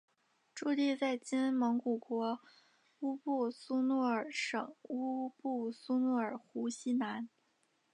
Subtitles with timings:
[0.55, 2.39] 驻地在今蒙古国
[3.01, 7.29] 乌布苏诺尔省乌布苏诺尔湖西南。